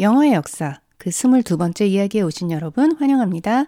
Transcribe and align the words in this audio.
영어의 0.00 0.32
역사 0.32 0.80
그 0.98 1.10
22번째 1.10 1.86
이야기에 1.86 2.22
오신 2.22 2.50
여러분 2.50 2.96
환영합니다. 2.96 3.66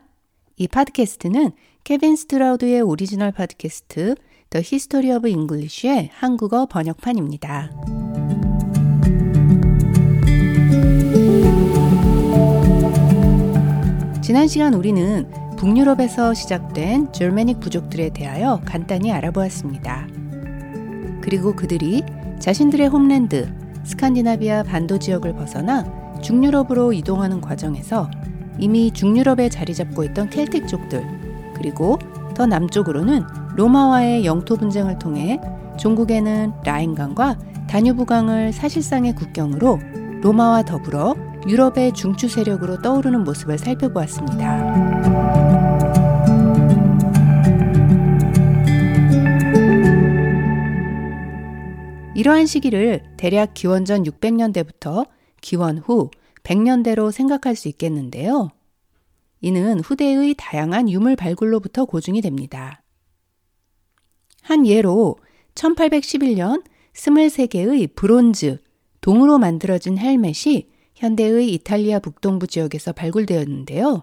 이 0.56 0.66
팟캐스트는 0.66 1.52
케빈 1.84 2.16
스트라우드의 2.16 2.80
오리지널 2.80 3.30
팟캐스트 3.30 4.16
The 4.50 4.64
History 4.66 5.16
of 5.16 5.28
English의 5.28 6.10
한국어 6.12 6.66
번역판입니다. 6.66 7.70
지난 14.20 14.48
시간 14.48 14.74
우리는 14.74 15.30
북유럽에서 15.56 16.34
시작된 16.34 17.12
Germanic 17.12 17.60
부족들에 17.60 18.10
대하여 18.10 18.60
간단히 18.64 19.12
알아보았습니다. 19.12 20.08
그리고 21.20 21.54
그들이 21.54 22.02
자신들의 22.40 22.88
홈랜드 22.88 23.48
스칸디나비아 23.84 24.64
반도 24.64 24.98
지역을 24.98 25.32
벗어나 25.34 26.05
중유럽으로 26.22 26.92
이동하는 26.92 27.40
과정에서 27.40 28.10
이미 28.58 28.90
중유럽에 28.90 29.48
자리 29.48 29.74
잡고 29.74 30.04
있던 30.04 30.30
켈틱 30.30 30.66
족들 30.68 31.04
그리고 31.54 31.98
더 32.34 32.46
남쪽으로는 32.46 33.24
로마와의 33.56 34.24
영토 34.24 34.56
분쟁을 34.56 34.98
통해 34.98 35.40
종국에는 35.78 36.52
라인강과 36.64 37.38
다뉴브강을 37.68 38.52
사실상의 38.52 39.14
국경으로 39.14 39.78
로마와 40.22 40.62
더불어 40.62 41.14
유럽의 41.48 41.92
중추 41.92 42.28
세력으로 42.28 42.82
떠오르는 42.82 43.24
모습을 43.24 43.58
살펴보았습니다. 43.58 45.26
이러한 52.14 52.46
시기를 52.46 53.02
대략 53.16 53.52
기원전 53.54 54.02
600년대부터 54.04 55.06
기원 55.46 55.78
후 55.78 56.10
100년대로 56.42 57.12
생각할 57.12 57.54
수 57.54 57.68
있겠는데요. 57.68 58.50
이는 59.40 59.78
후대의 59.78 60.34
다양한 60.36 60.90
유물 60.90 61.14
발굴로부터 61.14 61.84
고증이 61.84 62.20
됩니다. 62.20 62.82
한 64.42 64.66
예로 64.66 65.14
1811년 65.54 66.64
23개의 66.94 67.94
브론즈, 67.94 68.58
동으로 69.00 69.38
만들어진 69.38 69.98
헬멧이 69.98 70.68
현대의 70.96 71.52
이탈리아 71.54 72.00
북동부 72.00 72.48
지역에서 72.48 72.92
발굴되었는데요. 72.92 74.02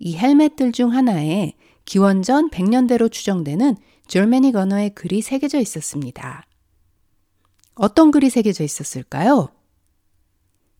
이 0.00 0.16
헬멧들 0.16 0.72
중 0.72 0.92
하나에 0.92 1.52
기원전 1.84 2.50
100년대로 2.50 3.12
추정되는 3.12 3.76
절메닉 4.08 4.56
언어의 4.56 4.90
글이 4.96 5.22
새겨져 5.22 5.60
있었습니다. 5.60 6.44
어떤 7.76 8.10
글이 8.10 8.28
새겨져 8.28 8.64
있었을까요? 8.64 9.55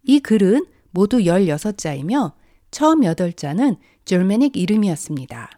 이 0.09 0.21
글은 0.21 0.65
모두 0.93 1.19
16자이며 1.19 2.33
처음 2.71 3.01
8자는 3.01 3.77
줄메닉 4.05 4.57
이름이었습니다. 4.57 5.51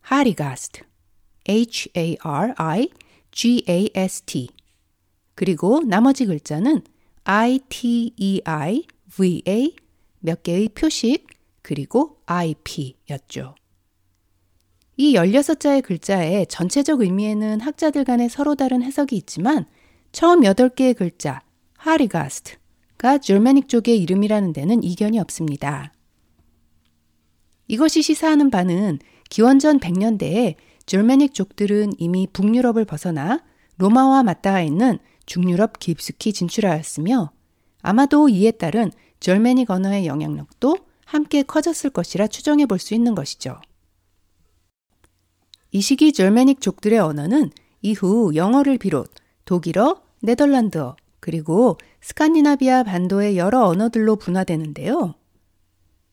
하리가스트, 0.00 0.82
H-A-R-I-G-A-S-T. 1.48 2.08
그리고 5.34 5.80
나머지 5.80 6.26
글자는 6.26 6.82
I-T-E-I-V-A 7.24 8.46
몇 10.20 10.44
개의 10.44 10.68
표식 10.68 11.26
그리고 11.62 12.20
IP 12.26 12.94
였죠. 13.10 13.56
이 14.96 15.14
16자의 15.14 15.82
글자의 15.82 16.46
전체적 16.46 17.00
의미에는 17.00 17.60
학자들 17.60 18.04
간에 18.04 18.28
서로 18.28 18.54
다른 18.54 18.84
해석이 18.84 19.16
있지만 19.16 19.66
처음 20.12 20.42
8개의 20.42 20.96
글자 20.96 21.42
하리가스트 21.76 22.58
가 22.98 23.18
줄메닉 23.18 23.68
쪽의 23.68 24.00
이름이라는 24.00 24.52
데는 24.52 24.82
이견이 24.82 25.18
없습니다. 25.20 25.92
이것이 27.68 28.02
시사하는 28.02 28.50
바는 28.50 28.98
기원전 29.28 29.80
100년대에 29.80 30.54
줄메닉 30.86 31.34
족들은 31.34 31.94
이미 31.98 32.26
북유럽을 32.32 32.84
벗어나 32.84 33.42
로마와 33.78 34.22
맞닿아 34.22 34.62
있는 34.62 34.98
중유럽 35.26 35.78
깊숙이 35.78 36.32
진출하였으며 36.32 37.32
아마도 37.82 38.28
이에 38.28 38.52
따른 38.52 38.90
절메닉 39.20 39.70
언어의 39.70 40.06
영향력도 40.06 40.76
함께 41.04 41.42
커졌을 41.42 41.90
것이라 41.90 42.28
추정해 42.28 42.66
볼 42.66 42.78
수 42.78 42.94
있는 42.94 43.14
것이죠. 43.14 43.60
이 45.72 45.80
시기 45.80 46.12
절메닉 46.12 46.60
족들의 46.60 46.98
언어는 46.98 47.50
이후 47.82 48.32
영어를 48.34 48.78
비롯 48.78 49.10
독일어, 49.44 50.02
네덜란드어, 50.20 50.96
그리고 51.26 51.76
스칸디나비아 52.02 52.84
반도의 52.84 53.36
여러 53.36 53.64
언어들로 53.64 54.14
분화되는데요. 54.14 55.16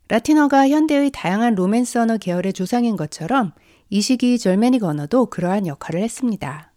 라틴어가 0.07 0.69
현대의 0.69 1.12
다양한 1.12 1.53
로맨스 1.53 2.00
언어 2.00 2.18
계열의 2.18 2.53
조상인 2.53 2.97
것처럼 2.97 3.53
이 3.91 4.02
시기 4.02 4.40
절메닉 4.40 4.84
언어도 4.84 5.28
그러한 5.28 5.68
역할을 5.68 6.02
했습니다. 6.02 6.73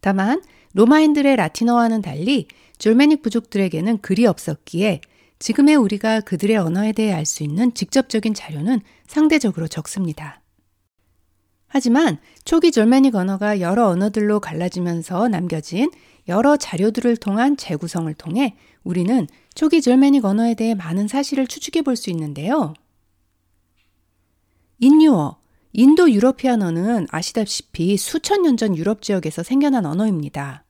다만 0.00 0.42
로마인들의 0.72 1.36
라틴어와는 1.36 2.02
달리 2.02 2.48
졸메닉 2.78 3.22
부족들에게는 3.22 3.98
글이 3.98 4.26
없었기에 4.26 5.00
지금의 5.38 5.76
우리가 5.76 6.22
그들의 6.22 6.56
언어에 6.56 6.90
대해 6.90 7.12
알 7.12 7.26
수 7.26 7.44
있는 7.44 7.72
직접적인 7.74 8.34
자료는 8.34 8.80
상대적으로 9.06 9.68
적습니다. 9.68 10.42
하지만 11.72 12.18
초기 12.44 12.72
졸메닉 12.72 13.14
언어가 13.14 13.60
여러 13.60 13.86
언어들로 13.86 14.40
갈라지면서 14.40 15.28
남겨진 15.28 15.88
여러 16.26 16.56
자료들을 16.56 17.16
통한 17.18 17.56
재구성을 17.56 18.12
통해 18.14 18.56
우리는 18.82 19.28
초기 19.54 19.80
절메닉 19.80 20.24
언어에 20.24 20.54
대해 20.54 20.74
많은 20.74 21.06
사실을 21.06 21.46
추측해 21.46 21.82
볼 21.82 21.94
수 21.94 22.10
있는데요. 22.10 22.74
인유어, 24.80 25.38
인도 25.72 26.10
유러피안어는 26.10 27.06
아시다시피 27.08 27.96
수천 27.96 28.42
년 28.42 28.56
전 28.56 28.76
유럽 28.76 29.00
지역에서 29.00 29.44
생겨난 29.44 29.86
언어입니다. 29.86 30.64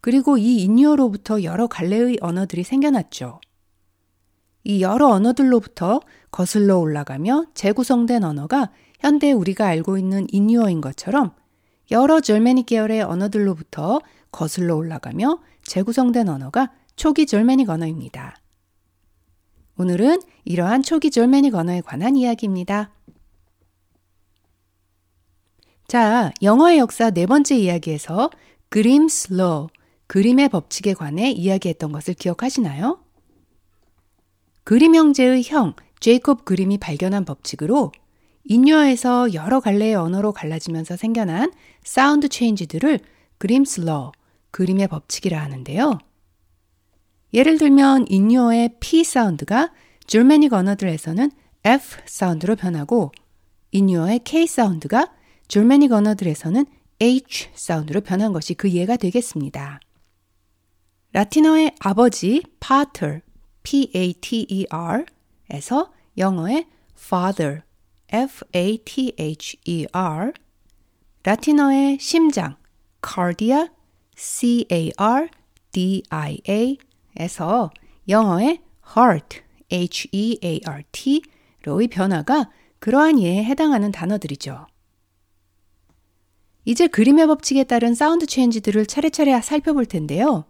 그리고 0.00 0.38
이 0.38 0.62
인유어로부터 0.62 1.42
여러 1.42 1.66
갈래의 1.66 2.18
언어들이 2.20 2.62
생겨났죠. 2.62 3.40
이 4.62 4.80
여러 4.82 5.08
언어들로부터 5.08 6.00
거슬러 6.30 6.78
올라가며 6.78 7.46
재구성된 7.54 8.22
언어가 8.22 8.70
현대 9.00 9.32
우리가 9.32 9.66
알고 9.66 9.98
있는 9.98 10.26
인유어인 10.30 10.80
것처럼 10.80 11.34
여러 11.90 12.20
절메닉 12.20 12.66
계열의 12.66 13.02
언어들로부터 13.02 14.00
거슬러 14.30 14.76
올라가며 14.76 15.40
재구성된 15.62 16.28
언어가 16.28 16.70
초기 16.96 17.26
절메닉 17.26 17.68
언어입니다. 17.68 18.36
오늘은 19.78 20.20
이러한 20.44 20.82
초기 20.82 21.10
절메닉 21.10 21.54
언어에 21.54 21.80
관한 21.80 22.14
이야기입니다. 22.14 22.92
자, 25.88 26.30
영어의 26.42 26.78
역사 26.78 27.10
네 27.10 27.26
번째 27.26 27.56
이야기에서 27.56 28.30
Grimm's 28.68 29.32
Law, 29.32 29.68
그림의 30.06 30.50
법칙에 30.50 30.94
관해 30.94 31.30
이야기했던 31.30 31.90
것을 31.90 32.14
기억하시나요? 32.14 33.02
그림 34.62 34.94
형제의 34.94 35.42
형 35.44 35.74
제이콥 35.98 36.44
그림이 36.44 36.78
발견한 36.78 37.24
법칙으로 37.24 37.90
인유어에서 38.44 39.34
여러 39.34 39.60
갈래의 39.60 39.94
언어로 39.94 40.32
갈라지면서 40.32 40.96
생겨난 40.96 41.52
sound 41.84 42.28
change들을 42.28 43.00
Grimm's 43.38 43.82
Law, 43.82 44.12
그림의 44.50 44.88
법칙이라 44.88 45.40
하는데요. 45.40 45.98
예를 47.32 47.58
들면 47.58 48.06
인유어의 48.08 48.76
P 48.80 49.04
sound가 49.04 49.72
Germanic 50.06 50.52
언어들에서는 50.52 51.30
F 51.64 52.00
사운드로 52.06 52.56
변하고 52.56 53.12
인유어의 53.72 54.20
K 54.24 54.46
사운드가 54.46 55.12
줄메닉 55.46 55.92
언어들에서는 55.92 56.66
H 57.00 57.50
사운드로 57.54 58.00
변한 58.00 58.32
것이 58.32 58.54
그 58.54 58.70
예가 58.70 58.96
되겠습니다. 58.96 59.80
라틴어의 61.12 61.74
아버지 61.80 62.42
pater, 62.60 63.20
P-A-T-E-R 63.62 65.06
에서 65.50 65.92
영어의 66.16 66.66
father, 66.96 67.62
F-A-T-H-E-R 68.12 69.92
라틴어의 71.22 71.98
심장, 72.00 72.56
cardia, 73.06 73.68
C-A-R-D-I-A에서 74.16 75.30
영어의 78.08 78.62
heart, 78.96 79.40
H-E-A-R-T로의 79.72 81.28
변화가 81.88 82.50
그러한 82.78 83.20
예에 83.20 83.44
해당하는 83.44 83.92
단어들이죠. 83.92 84.66
이제 86.64 86.86
그림의 86.86 87.26
법칙에 87.26 87.64
따른 87.64 87.94
sound 87.94 88.26
change들을 88.26 88.86
차례차례 88.86 89.40
살펴볼 89.40 89.86
텐데요. 89.86 90.44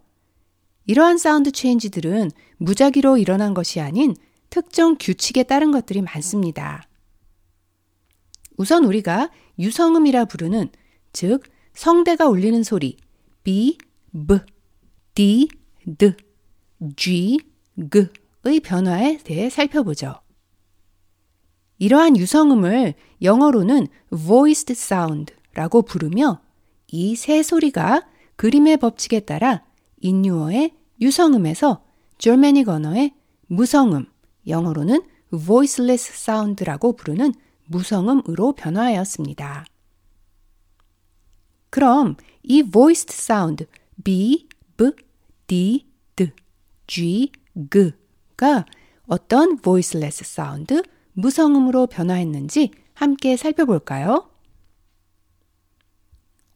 이러한 0.85 1.17
sound 1.17 1.51
change들은 1.51 2.31
무작위로 2.57 3.17
일어난 3.17 3.53
것이 3.53 3.79
아닌 3.79 4.15
특정 4.49 4.97
규칙에 4.99 5.43
따른 5.43 5.71
것들이 5.71 6.01
많습니다. 6.01 6.83
우선 8.61 8.85
우리가 8.85 9.31
유성음이라 9.57 10.25
부르는 10.25 10.69
즉 11.13 11.41
성대가 11.73 12.27
울리는 12.27 12.61
소리 12.61 12.97
B, 13.43 13.79
B, 14.11 14.37
D, 15.15 15.47
D, 15.97 16.13
G, 16.95 17.39
g의 17.89 18.59
변화에 18.59 19.17
대해 19.23 19.49
살펴보죠. 19.49 20.13
이러한 21.79 22.15
유성음을 22.17 22.93
영어로는 23.23 23.87
voiced 24.11 24.73
sound라고 24.73 25.81
부르며 25.81 26.39
이 26.91 27.15
세 27.15 27.41
소리가 27.41 28.05
그림의 28.35 28.77
법칙에 28.77 29.21
따라 29.21 29.63
인유어의 30.01 30.75
유성음에서 31.01 31.83
졸메닉 32.19 32.69
언어의 32.69 33.15
무성음, 33.47 34.05
영어로는 34.45 35.01
voiceless 35.31 36.11
sound라고 36.13 36.95
부르는 36.95 37.33
무성음으로 37.71 38.53
변화하였습니다. 38.53 39.65
그럼 41.69 42.17
이 42.43 42.63
voiced 42.63 43.13
sound 43.13 43.65
B, 44.03 44.49
B, 44.75 44.91
D, 45.47 45.85
D, 46.15 46.31
G, 46.85 47.31
G가 47.71 48.65
어떤 49.07 49.57
voiceless 49.57 50.21
sound, 50.25 50.81
무성음으로 51.13 51.87
변화했는지 51.87 52.71
함께 52.93 53.37
살펴볼까요? 53.37 54.29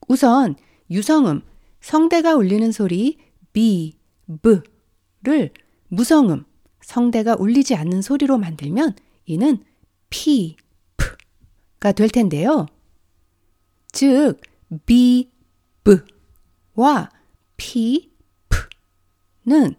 우선 0.07 0.55
유성음, 0.91 1.41
성대가 1.79 2.35
울리는 2.35 2.71
소리 2.71 3.17
B, 3.53 3.97
B를 4.41 5.51
무성음, 5.87 6.43
성대가 6.81 7.35
울리지 7.39 7.75
않는 7.75 8.01
소리로 8.01 8.37
만들면 8.37 8.95
이는 9.25 9.63
P, 10.09 10.57
될 11.91 12.09
텐데요. 12.09 12.65
즉, 13.91 14.39
B, 14.85 15.29
B와 16.75 17.09
P, 17.57 18.11
P는 19.45 19.75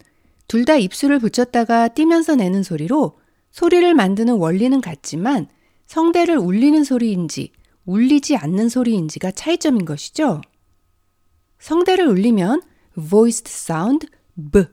둘 0.48 0.64
다 0.64 0.76
입술을 0.76 1.18
붙였다가 1.18 1.88
띄면서 1.88 2.36
내는 2.36 2.62
소리로 2.62 3.18
소리를 3.50 3.94
만드는 3.94 4.34
원리는 4.34 4.80
같지만 4.80 5.48
성대를 5.86 6.38
울리는 6.38 6.84
소리인지 6.84 7.52
울리지 7.84 8.36
않는 8.36 8.68
소리인지가 8.68 9.32
차이점인 9.32 9.84
것이죠. 9.84 10.40
성대를 11.58 12.06
울리면 12.06 12.62
voiced 12.94 13.50
sound 13.50 14.08
B 14.52 14.64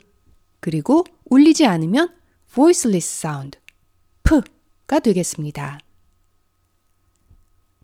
그리고 0.60 1.04
울리지 1.26 1.66
않으면 1.66 2.10
voiceless 2.54 3.26
sound 3.26 3.60
P가 4.24 5.00
되겠습니다. 5.00 5.80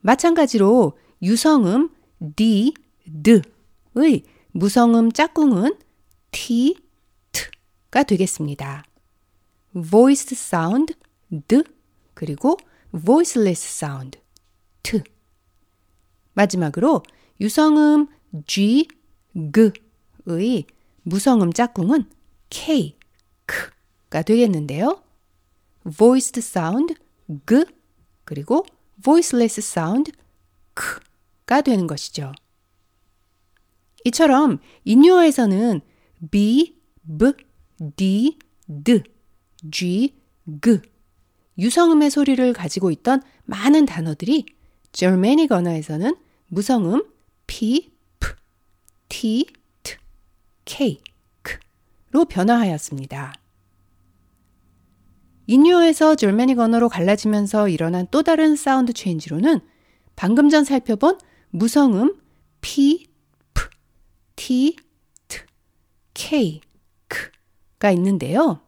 마찬가지로 0.01 0.97
유성음 1.21 1.89
D, 2.35 2.73
D의 3.23 4.23
무성음 4.51 5.11
짝꿍은 5.11 5.77
T, 6.31 6.75
T가 7.31 8.03
되겠습니다. 8.03 8.83
voiced 9.73 10.33
sound 10.33 10.95
D 11.47 11.63
그리고 12.13 12.57
voiceless 12.91 13.85
sound 13.85 14.19
T 14.83 15.01
마지막으로 16.33 17.03
유성음 17.39 18.07
G, 18.45 18.87
G의 19.53 20.65
무성음 21.03 21.53
짝꿍은 21.53 22.09
K, 22.49 22.97
K가 23.47 24.21
되겠는데요. 24.23 25.01
voiced 25.85 26.39
sound 26.39 26.95
G 27.47 27.65
그리고 28.25 28.65
voiceless 29.03 29.59
sound 29.59 30.11
K가 30.75 31.61
되는 31.61 31.87
것이죠. 31.87 32.31
이처럼 34.05 34.59
인유어에서는 34.85 35.81
B, 36.31 36.79
B, 37.17 37.33
D, 37.95 38.37
D, 38.83 39.03
G, 39.71 40.15
G 40.61 40.81
유성음의 41.57 42.09
소리를 42.09 42.53
가지고 42.53 42.91
있던 42.91 43.21
많은 43.45 43.85
단어들이 43.85 44.45
Germanic 44.91 45.53
언어에서는 45.53 46.15
무성음 46.47 47.03
P, 47.47 47.91
P, 48.19 48.35
T, 49.09 49.45
T, 49.83 49.95
K, 50.65 51.01
K로 51.43 52.25
변화하였습니다. 52.25 53.33
인유어에서 55.49 56.13
Germanic 56.13 56.61
언어로 56.61 56.89
갈라지면서 56.89 57.69
일어난 57.69 58.05
또 58.11 58.21
다른 58.21 58.55
sound 58.56 58.94
change로는 58.94 59.61
방금 60.15 60.47
전 60.49 60.63
살펴본 60.63 61.17
무성음 61.49 62.21
P, 62.61 63.07
P, 63.55 63.65
T, 64.35 64.75
T, 65.27 65.39
K, 66.13 66.61
K가 67.79 67.89
있는데요. 67.93 68.61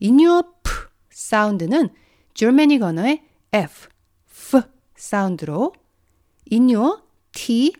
인유어 0.00 0.42
P 0.42 0.70
sound는 1.10 1.90
Germanic 2.34 2.82
언어의 2.82 3.22
F, 3.52 3.88
F 4.28 4.62
사운드로 4.96 5.72
인유어 6.46 7.04
T, 7.30 7.74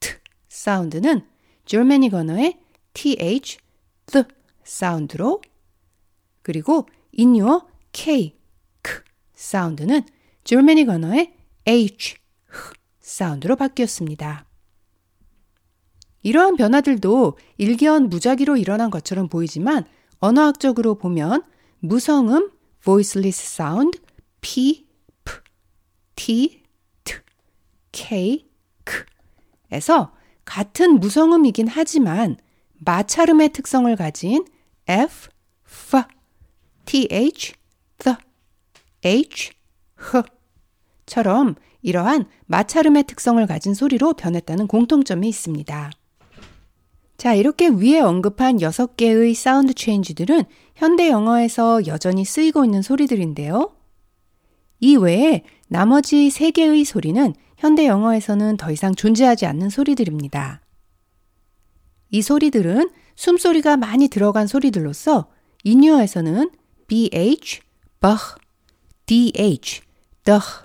T 0.00 0.10
사운드는 0.48 1.26
Germanic 1.66 2.16
언어의 2.16 2.58
TH, 2.94 3.58
TH 4.06 4.24
사운드로 4.64 5.42
그리고 6.44 6.86
인유어 7.12 7.66
K, 7.90 8.36
K 8.82 8.94
사운드는 9.34 10.02
Germanic 10.44 10.90
언어의 10.90 11.34
H, 11.66 12.16
사운드로 13.00 13.56
바뀌었습니다. 13.56 14.46
이러한 16.22 16.56
변화들도 16.56 17.38
일기언 17.56 18.08
무작위로 18.08 18.56
일어난 18.58 18.90
것처럼 18.90 19.28
보이지만 19.28 19.84
언어학적으로 20.18 20.96
보면 20.96 21.42
무성음 21.80 22.50
voiceless 22.84 23.60
sound 23.60 23.98
P, 24.40 24.86
P, 25.24 25.32
T, 26.14 26.62
T, 27.04 27.14
K, 27.90 28.48
K에서 29.70 30.14
같은 30.44 31.00
무성음이긴 31.00 31.68
하지만 31.68 32.36
마찰음의 32.74 33.50
특성을 33.54 33.94
가진 33.96 34.44
F, 34.86 35.30
F, 35.66 36.02
TH, 36.84 37.54
the, 37.98 38.16
H, 39.04 39.52
H처럼 41.06 41.54
이러한 41.82 42.26
마찰음의 42.46 43.04
특성을 43.04 43.44
가진 43.46 43.74
소리로 43.74 44.14
변했다는 44.14 44.66
공통점이 44.66 45.28
있습니다. 45.28 45.90
자, 47.16 47.34
이렇게 47.34 47.68
위에 47.68 48.00
언급한 48.00 48.56
6개의 48.56 49.34
사운드 49.34 49.72
체인지들은 49.74 50.44
현대 50.74 51.08
영어에서 51.08 51.86
여전히 51.86 52.24
쓰이고 52.24 52.64
있는 52.64 52.82
소리들인데요. 52.82 53.74
이 54.80 54.96
외에 54.96 55.44
나머지 55.68 56.28
3개의 56.28 56.84
소리는 56.84 57.34
현대 57.56 57.86
영어에서는 57.86 58.56
더 58.56 58.70
이상 58.70 58.94
존재하지 58.94 59.46
않는 59.46 59.70
소리들입니다. 59.70 60.60
이 62.10 62.22
소리들은 62.22 62.90
숨소리가 63.16 63.76
많이 63.76 64.08
들어간 64.08 64.46
소리들로서 64.46 65.28
인유어에서는 65.62 66.50
BH, 66.86 67.60
BH, 68.00 68.36
DH, 69.06 69.80
DH, 70.24 70.64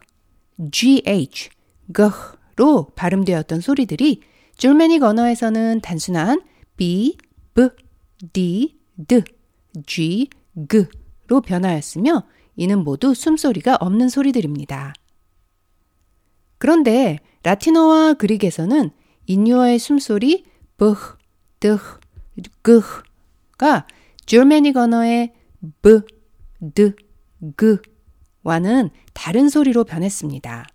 GH, 0.72 1.50
GH로 1.94 2.88
발음되었던 2.96 3.62
소리들이 3.62 4.22
줄메닉 4.58 5.04
언어에서는 5.04 5.82
단순한 5.82 6.42
B, 6.76 7.18
B, 7.54 7.70
D, 8.34 8.76
D, 9.08 9.22
G, 9.86 10.30
G로 10.70 11.42
변하였으며 11.42 12.24
이는 12.56 12.84
모두 12.84 13.14
숨소리가 13.14 13.78
없는 13.80 14.10
소리들입니다. 14.10 14.94
그런데 16.58 17.20
라틴어와 17.44 18.16
그릭에서는 18.16 18.92
인유어의 19.28 19.80
숨소리 19.80 20.44
B, 20.78 20.86
D, 21.60 21.70
G가 22.64 23.88
줄메닉 24.26 24.76
언어의 24.76 25.34
B, 25.82 26.00
D, 26.74 26.94
G와는 28.44 28.90
다른 29.14 29.50
소리로 29.50 29.84
변했습니다. 29.84 30.66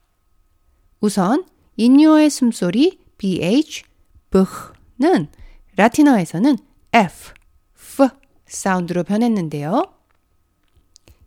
우선 1.00 1.46
인유어의 1.76 2.30
숨소리 2.30 3.00
BH, 3.18 3.84
BH는 4.30 5.28
라틴어에서는 5.76 6.56
F, 6.92 7.32
F 7.76 8.08
사운드로 8.46 9.04
변했는데요. 9.04 9.82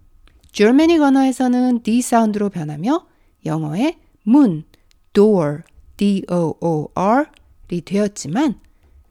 줄메닉 0.53 1.01
언어에서는 1.01 1.83
d 1.83 2.03
사운드로 2.03 2.51
변하며 2.51 3.07
영어의 3.47 3.99
문, 4.25 4.65
door, 5.13 5.63
d-o-o-r이 5.97 7.81
되었지만 7.85 8.61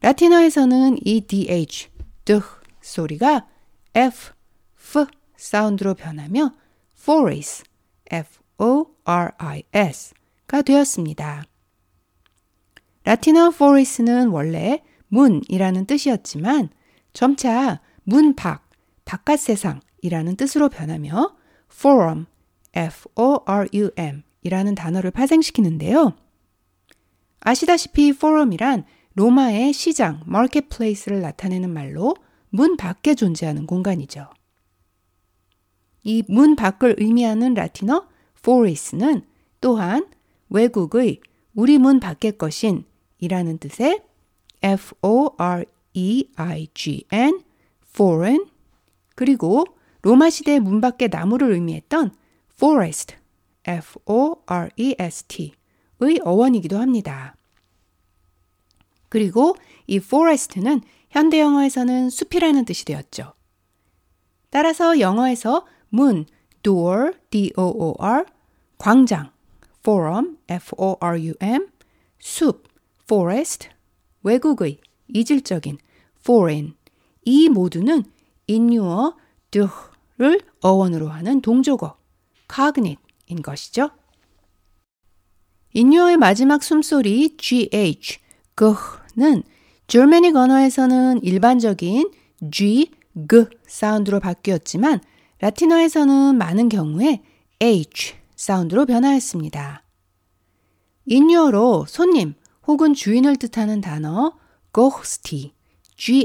라틴어에서는 0.00 0.98
이 1.04 1.20
dh, 1.22 1.88
d 2.24 2.40
소리가 2.80 3.46
f 3.94 4.32
사운드로 5.40 5.94
변하며 5.94 6.52
forest, 7.00 7.64
f-o-r-i-s가 8.10 9.02
되었습니다. 10.62 11.44
라틴어 13.04 13.46
forest는 13.54 14.28
원래 14.28 14.82
문이라는 15.08 15.86
뜻이었지만 15.86 16.68
점차 17.12 17.80
문 18.04 18.36
밖, 18.36 18.68
바깥 19.04 19.40
세상이라는 19.40 20.36
뜻으로 20.36 20.68
변하며 20.68 21.34
forum, 21.72 22.26
f-o-r-u-m 22.74 24.22
이라는 24.42 24.74
단어를 24.74 25.10
파생시키는데요. 25.10 26.14
아시다시피 27.40 28.12
포럼이란 28.12 28.84
로마의 29.14 29.72
시장, 29.72 30.20
마켓플레이스를 30.26 31.20
나타내는 31.20 31.70
말로 31.70 32.14
문 32.50 32.76
밖에 32.76 33.14
존재하는 33.14 33.66
공간이죠. 33.66 34.28
이 36.02 36.22
문 36.28 36.56
밖을 36.56 36.96
의미하는 36.98 37.54
라틴어 37.54 38.08
foris는 38.38 39.22
또한 39.60 40.06
외국의 40.48 41.20
우리 41.54 41.78
문 41.78 42.00
밖의 42.00 42.38
것인 42.38 42.84
이라는 43.18 43.58
뜻의 43.58 44.02
f-o-r-e-i-g-n, 44.62 45.64
foreign, 47.94 48.46
그리고 49.14 49.64
로마 50.02 50.30
시대 50.30 50.58
문 50.58 50.80
밖의 50.80 51.08
나무를 51.10 51.52
의미했던 51.52 52.14
forest, 52.54 53.16
F-O-R-E-S-T의 53.64 55.52
어원이기도 56.24 56.78
합니다. 56.78 57.36
그리고 59.08 59.56
이 59.86 59.96
forest는 59.96 60.80
현대 61.10 61.40
영어에서는 61.40 62.10
숲이라는 62.10 62.64
뜻이 62.64 62.84
되었죠. 62.84 63.34
따라서 64.50 65.00
영어에서 65.00 65.66
문, 65.90 66.26
door, 66.62 67.12
D-O-O-R, 67.30 68.24
광장, 68.78 69.30
forum, 69.80 70.38
F-O-R-U-M, 70.48 71.68
숲, 72.18 72.68
forest, 73.04 73.68
외국의, 74.22 74.78
이질적인, 75.08 75.78
foreign, 76.20 76.74
이 77.24 77.48
모두는 77.48 78.04
인유어, 78.46 79.16
do를 79.50 80.40
어원으로 80.60 81.08
하는 81.08 81.40
동조어, 81.40 81.96
cognate, 82.52 82.96
인 83.26 83.42
것이죠. 83.42 83.90
인유어의 85.72 86.16
마지막 86.16 86.62
숨소리 86.62 87.36
gh, 87.36 88.18
g는 88.56 89.42
줄메닉 89.86 90.36
언어에서는 90.36 91.22
일반적인 91.22 92.10
g, 92.50 92.90
g 93.28 93.44
사운드로 93.66 94.20
바뀌었지만 94.20 95.00
라틴어에서는 95.40 96.36
많은 96.36 96.68
경우에 96.68 97.22
h 97.60 98.14
사운드로 98.36 98.86
변화했습니다. 98.86 99.82
인유어로 101.06 101.86
손님 101.88 102.34
혹은 102.66 102.92
주인을 102.94 103.36
뜻하는 103.36 103.80
단어 103.80 104.38
ghosti, 104.72 105.52
g-h-o-s-t-i가 105.96 106.24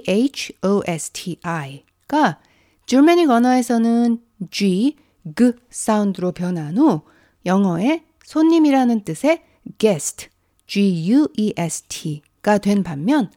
줄메닉 2.85 3.29
언어에서는 3.29 4.21
g, 4.51 4.97
g 5.35 5.51
사운드로 5.69 6.33
변한 6.33 6.77
후 6.77 7.01
영어의 7.45 8.03
손님이라는 8.25 9.05
뜻의 9.05 9.43
guest, 9.77 10.27
g-u-e-s-t가 10.67 12.57
된 12.59 12.83
반면 12.83 13.31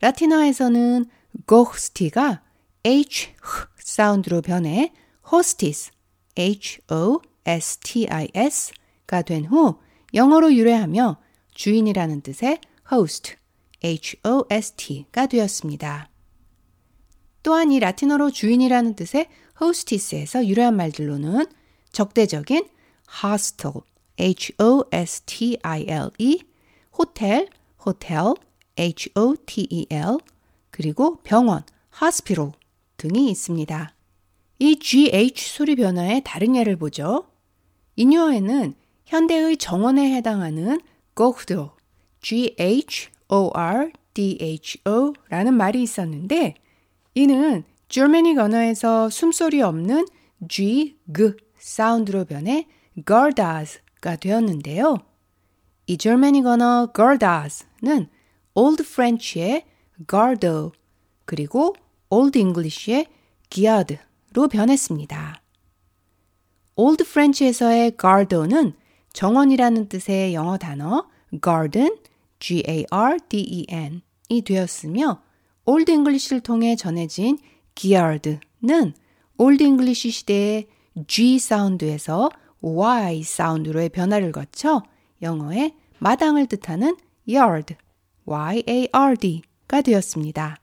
라틴어에서는 0.00 1.06
ghost가 1.48 2.42
h 2.84 3.30
사운드로 3.76 4.42
변해 4.42 4.92
hostess, 5.30 5.90
h-o-s-t-i-s가 6.36 7.22
된 9.22 9.44
후 9.46 9.78
영어로 10.14 10.54
유래하며 10.54 11.16
주인이라는 11.54 12.20
뜻의 12.22 12.60
host, 12.90 13.36
h-o-s-t가 13.84 15.26
되었습니다. 15.26 16.08
또한 17.42 17.72
이 17.72 17.80
라틴어로 17.80 18.30
주인이라는 18.30 18.94
뜻의 18.94 19.28
hostess에서 19.60 20.46
유래한 20.46 20.76
말들로는 20.76 21.46
적대적인 21.92 22.68
hostel, 23.24 23.74
h-o-s-t-i-l-e, 24.18 25.60
호텔, 26.96 27.48
hotel, 27.86 28.34
h-o-t-e-l, 28.78 30.18
그리고 30.70 31.16
병원, 31.22 31.62
hospital 32.00 32.52
등이 32.96 33.30
있습니다. 33.30 33.94
이 34.62 34.78
gh 34.78 35.44
소리 35.44 35.74
변화의 35.74 36.22
다른 36.24 36.54
예를 36.54 36.76
보죠. 36.76 37.24
인유어에는 37.96 38.74
현대의 39.06 39.56
정원에 39.56 40.14
해당하는 40.14 40.80
gordo, 41.16 41.72
g-h-o-r-d-h-o 42.20 43.12
라는 45.30 45.54
말이 45.54 45.82
있었는데 45.82 46.54
이는 47.16 47.64
줄메닉 47.88 48.38
언어에서 48.38 49.10
숨소리 49.10 49.60
없는 49.62 50.06
G, 50.48 50.96
G 51.12 51.32
사운드로 51.58 52.24
변해 52.26 52.68
Gardas가 53.04 54.14
되었는데요. 54.14 54.98
이 55.88 55.98
줄메닉 55.98 56.46
언어 56.46 56.92
Gardas는 56.94 58.06
Old 58.54 58.84
French의 58.84 59.64
Gardo 60.08 60.70
그리고 61.24 61.74
Old 62.10 62.38
English의 62.38 63.08
Giard 63.50 63.98
로 64.34 64.48
변했습니다. 64.48 65.42
Old 66.76 67.04
French에서의 67.06 67.96
Gardo는 68.00 68.72
정원이라는 69.12 69.88
뜻의 69.88 70.32
영어 70.32 70.56
단어 70.56 71.06
garden, 71.42 71.98
G-A-R-D-E-N이 72.38 74.00
되었으며 74.42 75.22
Old 75.66 75.92
English를 75.92 76.40
통해 76.40 76.76
전해진 76.76 77.38
giard는 77.74 78.94
올드 79.36 79.62
잉글리시 79.62 80.10
시대의 80.10 80.68
G 81.06 81.38
사운드에서 81.38 82.30
Y 82.60 83.22
사운드로의 83.22 83.88
변화를 83.88 84.32
거쳐 84.32 84.82
영어의 85.20 85.74
마당을 85.98 86.46
뜻하는 86.46 86.96
yard, 87.28 87.76
Y-A-R-D가 88.24 89.82
되었습니다. 89.82 90.61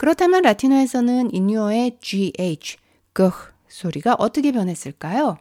그렇다면 0.00 0.40
라틴어에서는 0.40 1.34
인유어의 1.34 1.98
GH, 2.00 2.78
g 3.14 3.22
소리가 3.68 4.14
어떻게 4.18 4.50
변했을까요? 4.50 5.36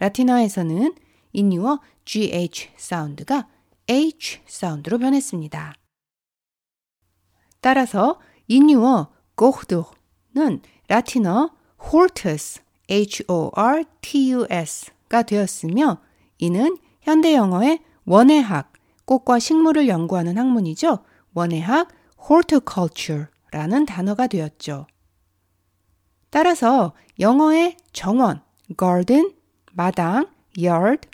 라틴어에서는 0.00 0.94
인유어 1.32 1.80
GH 2.04 2.72
사운드가 2.76 3.48
H 3.88 4.42
사운드로 4.46 4.98
변했습니다. 4.98 5.72
따라서 7.62 8.20
인유어 8.48 9.08
gordo는 9.34 10.60
라틴어 10.88 11.50
hortus, 11.90 12.60
H-O-R-T-U-S가 12.90 14.42
되었으며 15.22 16.02
이는 16.36 16.76
현대 17.00 17.32
영어의 17.34 17.80
원예학, 18.04 18.74
꽃과 19.06 19.38
식물을 19.38 19.88
연구하는 19.88 20.36
학문이죠. 20.36 20.98
원예학 21.32 21.88
horticulture 22.30 23.28
라는 23.50 23.86
단어가 23.86 24.26
되었죠. 24.26 24.86
따라서 26.30 26.92
영어의 27.18 27.76
정원, 27.92 28.42
garden, 28.78 29.32
마당, 29.72 30.26
yard, 30.58 31.08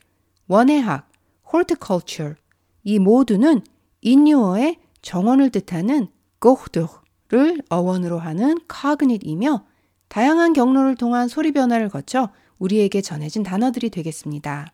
원예학, 0.48 1.08
horticulture 1.52 2.34
이 2.82 2.98
모두는 2.98 3.62
인유어의 4.00 4.78
정원을 5.02 5.50
뜻하는 5.50 6.08
고흐드를 6.40 7.62
어원으로 7.68 8.18
하는 8.18 8.58
cognite이며 8.70 9.66
다양한 10.08 10.52
경로를 10.52 10.96
통한 10.96 11.28
소리 11.28 11.52
변화를 11.52 11.88
거쳐 11.88 12.30
우리에게 12.58 13.00
전해진 13.00 13.42
단어들이 13.42 13.90
되겠습니다. 13.90 14.72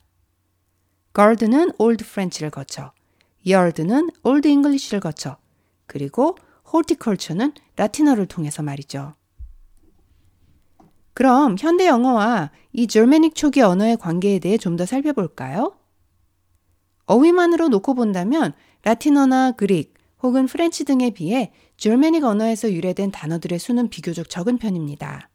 garden은 1.14 1.72
old 1.78 2.04
French를 2.04 2.50
거쳐, 2.50 2.92
yard는 3.46 4.10
old 4.22 4.48
English를 4.48 5.00
거쳐, 5.00 5.36
그리고 5.86 6.36
horticulture는 6.72 7.52
라틴어를 7.76 8.26
통해서 8.26 8.62
말이죠. 8.62 9.14
그럼 11.14 11.56
현대 11.58 11.86
영어와 11.86 12.50
이 12.72 12.86
germanic 12.86 13.34
초기 13.34 13.60
언어의 13.60 13.96
관계에 13.96 14.38
대해 14.38 14.56
좀 14.56 14.76
더 14.76 14.86
살펴볼까요? 14.86 15.76
어휘만으로 17.06 17.68
놓고 17.68 17.94
본다면 17.94 18.52
라틴어나 18.84 19.52
Greek 19.52 19.94
혹은 20.22 20.46
French 20.46 20.84
등에 20.84 21.10
비해 21.10 21.52
germanic 21.76 22.24
언어에서 22.24 22.72
유래된 22.72 23.10
단어들의 23.10 23.58
수는 23.58 23.90
비교적 23.90 24.30
적은 24.30 24.58
편입니다. 24.58 25.28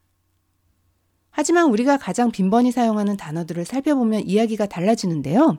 하지만 1.29 1.65
우리가 1.69 1.97
가장 1.97 2.31
빈번히 2.31 2.71
사용하는 2.71 3.17
단어들을 3.17 3.65
살펴보면 3.65 4.21
이야기가 4.25 4.67
달라지는데요. 4.67 5.57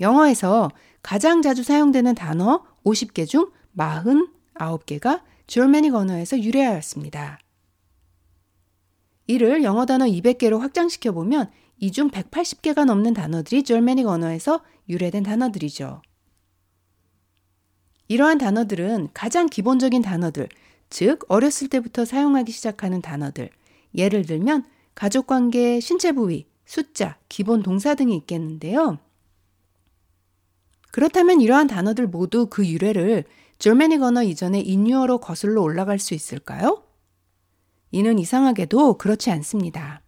영어에서 0.00 0.70
가장 1.02 1.42
자주 1.42 1.62
사용되는 1.62 2.14
단어 2.14 2.64
50개 2.84 3.28
중 3.28 3.50
49개가 4.58 5.22
germanic 5.46 5.94
언어에서 5.96 6.40
유래하였습니다. 6.40 7.38
이를 9.26 9.62
영어 9.64 9.86
단어 9.86 10.04
200개로 10.06 10.58
확장시켜 10.60 11.12
보면 11.12 11.50
이 11.78 11.90
중 11.90 12.10
180개가 12.10 12.84
넘는 12.84 13.14
단어들이 13.14 13.62
germanic 13.62 14.08
언어에서 14.08 14.62
유래된 14.88 15.24
단어들이죠. 15.24 16.00
이러한 18.08 18.38
단어들은 18.38 19.08
가장 19.12 19.46
기본적인 19.46 20.00
단어들, 20.02 20.48
즉 20.88 21.24
어렸을 21.28 21.68
때부터 21.68 22.04
사용하기 22.04 22.52
시작하는 22.52 23.02
단어들, 23.02 23.50
예를 23.96 24.24
들면 24.24 24.64
가족 24.94 25.26
관계, 25.26 25.80
신체 25.80 26.12
부위, 26.12 26.46
숫자, 26.64 27.18
기본 27.28 27.62
동사 27.62 27.94
등이 27.94 28.14
있겠는데요. 28.16 28.98
그렇다면 30.92 31.40
이러한 31.40 31.66
단어들 31.66 32.06
모두 32.06 32.46
그 32.48 32.66
유래를 32.66 33.24
germanic 33.58 34.02
언어 34.02 34.22
이전의 34.22 34.66
인유어로 34.68 35.18
거슬러 35.18 35.62
올라갈 35.62 35.98
수 35.98 36.14
있을까요? 36.14 36.82
이는 37.90 38.18
이상하게도 38.18 38.98
그렇지 38.98 39.30
않습니다. 39.30 40.02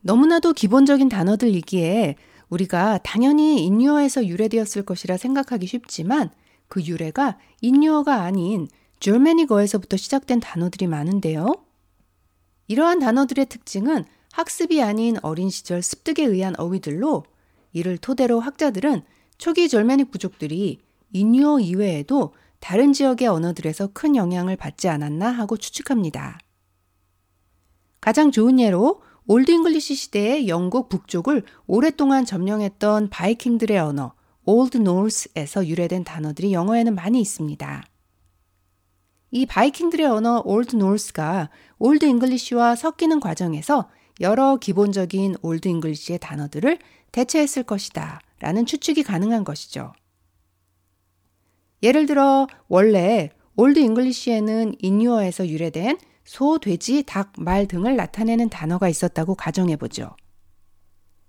너무나도 0.00 0.54
기본적인 0.54 1.08
단어들이기에 1.08 2.16
우리가 2.48 2.98
당연히 2.98 3.64
인유어에서 3.64 4.26
유래되었을 4.26 4.84
것이라 4.84 5.16
생각하기 5.16 5.66
쉽지만 5.66 6.30
그 6.68 6.82
유래가 6.82 7.38
인유어가 7.60 8.22
아닌 8.22 8.68
germanic어에서부터 9.00 9.96
시작된 9.96 10.40
단어들이 10.40 10.86
많은데요. 10.86 11.54
이러한 12.68 13.00
단어들의 13.00 13.46
특징은 13.46 14.04
학습이 14.32 14.82
아닌 14.82 15.16
어린 15.22 15.50
시절 15.50 15.82
습득에 15.82 16.24
의한 16.24 16.58
어휘들로 16.58 17.24
이를 17.72 17.98
토대로 17.98 18.40
학자들은 18.40 19.02
초기 19.38 19.68
절메닉 19.68 20.10
부족들이 20.10 20.80
인유어 21.12 21.60
이외에도 21.60 22.34
다른 22.60 22.92
지역의 22.92 23.28
언어들에서 23.28 23.88
큰 23.92 24.16
영향을 24.16 24.56
받지 24.56 24.88
않았나 24.88 25.30
하고 25.30 25.56
추측합니다. 25.56 26.38
가장 28.00 28.30
좋은 28.30 28.60
예로 28.60 29.02
Old 29.26 29.50
English 29.50 29.94
시대의 29.94 30.48
영국 30.48 30.88
북쪽을 30.88 31.44
오랫동안 31.66 32.24
점령했던 32.24 33.10
바이킹들의 33.10 33.78
언어 33.78 34.14
Old 34.44 34.78
Norse에서 34.78 35.66
유래된 35.66 36.04
단어들이 36.04 36.52
영어에는 36.52 36.94
많이 36.94 37.20
있습니다. 37.20 37.84
이 39.32 39.46
바이킹들의 39.46 40.06
언어 40.06 40.42
Old 40.44 40.76
Norse가 40.76 41.50
Old 41.78 42.04
English와 42.04 42.74
섞이는 42.74 43.20
과정에서 43.20 43.88
여러 44.20 44.56
기본적인 44.56 45.36
Old 45.42 45.68
English의 45.68 46.18
단어들을 46.18 46.78
대체했을 47.12 47.62
것이다 47.62 48.20
라는 48.40 48.66
추측이 48.66 49.02
가능한 49.02 49.44
것이죠. 49.44 49.92
예를 51.82 52.06
들어 52.06 52.46
원래 52.68 53.30
Old 53.56 53.78
English에는 53.78 54.74
인유어에서 54.78 55.48
유래된 55.48 55.98
소, 56.24 56.58
돼지, 56.58 57.02
닭, 57.02 57.32
말 57.38 57.66
등을 57.66 57.96
나타내는 57.96 58.50
단어가 58.50 58.88
있었다고 58.88 59.34
가정해 59.34 59.76
보죠. 59.76 60.14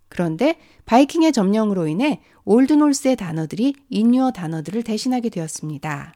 그런데 0.10 0.60
바이킹의 0.86 1.32
점령으로 1.32 1.88
인해 1.88 2.22
Old 2.44 2.74
Norse의 2.74 3.16
단어들이 3.16 3.74
인유어 3.90 4.32
단어들을 4.32 4.84
대신하게 4.84 5.30
되었습니다. 5.30 6.14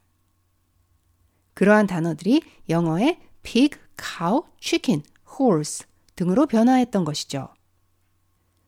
그러한 1.53 1.87
단어들이 1.87 2.41
영어의 2.67 3.17
pig, 3.41 3.79
cow, 3.97 4.41
chicken, 4.59 5.03
horse 5.39 5.87
등으로 6.15 6.45
변화했던 6.45 7.05
것이죠. 7.05 7.49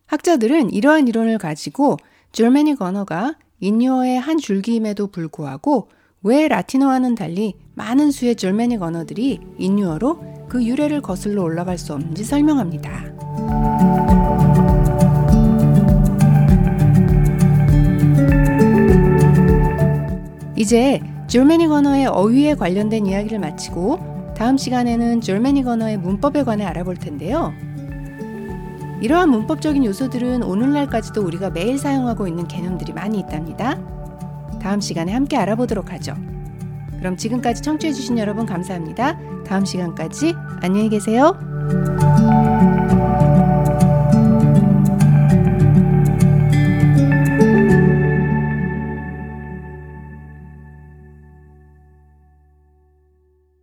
학자들은 0.06 0.72
이러한 0.72 1.08
이론을 1.10 1.38
가지고 1.38 1.98
germanic 2.32 2.82
언어가 2.84 3.36
인유어의 3.60 4.20
한 4.20 4.38
줄기임에도 4.38 5.08
불구하고 5.08 5.90
왜 6.24 6.48
라틴어와는 6.48 7.16
달리 7.16 7.56
많은 7.76 8.12
수의 8.12 8.36
germanic 8.36 8.84
언어들이 8.84 9.40
인유어로 9.58 10.48
그 10.50 10.64
유래를 10.64 11.02
거슬러 11.02 11.44
올라갈 11.44 11.78
수 11.78 11.94
없는지 11.94 12.24
설명합니다. 12.24 13.08
이제 20.58 21.00
줄메닉 21.28 21.72
언어의 21.72 22.08
어휘에 22.08 22.56
관련된 22.56 23.06
이야기를 23.06 23.40
마치고 23.40 24.34
다음 24.36 24.58
시간에는 24.58 25.22
줄메닉 25.22 25.68
언어의 25.68 25.98
문법에 25.98 26.44
관해 26.44 26.66
알아볼 26.66 26.98
텐데요. 26.98 27.54
이러한 29.02 29.30
문법적인 29.30 29.86
요소들은 29.86 30.44
오늘날까지도 30.44 31.22
우리가 31.22 31.52
매일 31.52 31.78
사용하고 31.78 32.28
있는 32.28 32.48
개념들이 32.48 32.94
많이 32.94 33.20
있답니다. 33.20 33.78
다음 34.62 34.82
시간에 34.82 35.14
함께 35.14 35.38
알아보도록 35.38 35.92
하죠. 35.94 36.16
그럼 36.98 37.16
지금까지 37.16 37.62
청취해주신 37.62 38.18
여러분 38.18 38.46
감사합니다. 38.46 39.20
다음 39.46 39.66
시간까지 39.66 40.34
안녕히 40.62 40.90
계세요. 40.90 41.38